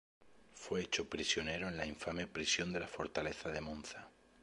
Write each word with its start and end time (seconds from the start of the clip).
Fue 0.55 0.81
hecho 0.81 1.07
prisionero 1.07 1.67
en 1.67 1.77
la 1.77 1.85
infame 1.85 2.25
prisión 2.25 2.73
de 2.73 2.79
la 2.79 2.87
fortaleza 2.87 3.49
de 3.49 3.61
Monza. 3.61 4.07